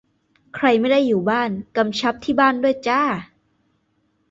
[0.55, 3.01] ใครไม่ได้อยู่บ้าน กำชับที่บ้านด้วยจ้า